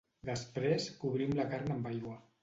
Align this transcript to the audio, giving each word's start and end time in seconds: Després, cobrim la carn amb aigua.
Després, 0.27 0.87
cobrim 1.03 1.35
la 1.39 1.45
carn 1.51 1.69
amb 1.75 1.91
aigua. 1.91 2.17